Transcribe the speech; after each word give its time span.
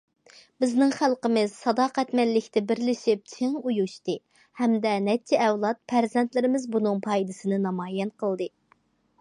بىزنىڭ 0.63 0.93
خەلقىمىز 0.99 1.51
ساداقەتمەنلىكتە 1.65 2.63
بىرلىشىپ 2.71 3.21
چىڭ 3.33 3.53
ئۇيۇشتى، 3.59 4.15
ھەمدە 4.63 4.95
نەچچە 5.09 5.43
ئەۋلاد 5.49 5.81
پەرزەنتلىرىمىز 5.95 6.69
بۇنىڭ 6.77 7.07
پايدىسىنى 7.09 7.65
نامايان 7.69 8.17
قىلدى. 8.25 8.51